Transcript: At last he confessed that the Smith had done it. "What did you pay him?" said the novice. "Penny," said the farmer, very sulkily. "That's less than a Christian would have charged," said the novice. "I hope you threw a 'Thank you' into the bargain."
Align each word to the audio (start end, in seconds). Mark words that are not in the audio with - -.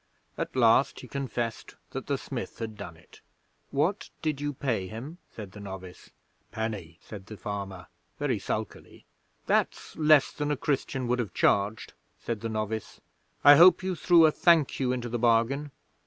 At 0.35 0.55
last 0.55 1.01
he 1.01 1.07
confessed 1.07 1.75
that 1.91 2.07
the 2.07 2.17
Smith 2.17 2.57
had 2.57 2.75
done 2.75 2.97
it. 2.97 3.21
"What 3.69 4.09
did 4.23 4.41
you 4.41 4.51
pay 4.51 4.87
him?" 4.87 5.19
said 5.29 5.51
the 5.51 5.59
novice. 5.59 6.09
"Penny," 6.49 6.97
said 7.01 7.27
the 7.27 7.37
farmer, 7.37 7.85
very 8.17 8.39
sulkily. 8.39 9.05
"That's 9.45 9.95
less 9.95 10.31
than 10.31 10.49
a 10.49 10.57
Christian 10.57 11.07
would 11.07 11.19
have 11.19 11.35
charged," 11.35 11.93
said 12.17 12.41
the 12.41 12.49
novice. 12.49 12.99
"I 13.43 13.57
hope 13.57 13.83
you 13.83 13.93
threw 13.95 14.25
a 14.25 14.31
'Thank 14.31 14.79
you' 14.79 14.91
into 14.91 15.07
the 15.07 15.19
bargain." 15.19 15.69